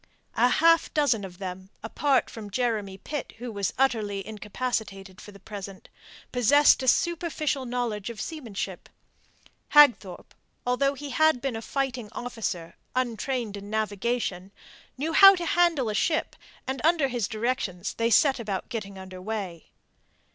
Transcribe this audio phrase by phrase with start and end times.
[0.33, 5.39] A half dozen of them, apart from Jeremy Pitt, who was utterly incapacitated for the
[5.39, 5.89] present,
[6.31, 8.89] possessed a superficial knowledge of seamanship.
[9.75, 10.33] Hagthorpe,
[10.65, 14.51] although he had been a fighting officer, untrained in navigation,
[14.97, 19.21] knew how to handle a ship, and under his directions they set about getting under
[19.21, 19.69] way.